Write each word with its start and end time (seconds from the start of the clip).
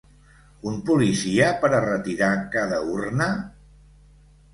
Un 0.69 0.77
policia 0.85 1.49
per 1.65 1.69
a 1.79 1.81
retirar 1.83 2.31
cada 2.55 2.81
urna? 2.95 3.29